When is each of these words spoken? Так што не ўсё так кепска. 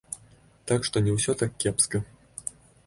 Так 0.71 0.87
што 0.89 0.95
не 1.09 1.15
ўсё 1.19 1.31
так 1.43 1.51
кепска. 1.67 2.05